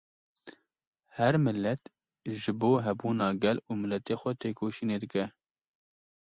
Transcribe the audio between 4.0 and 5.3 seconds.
xwe têkoşînê dike